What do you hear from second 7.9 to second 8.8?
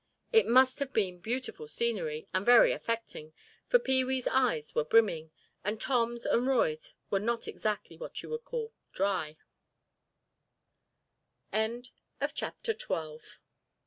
what you would cal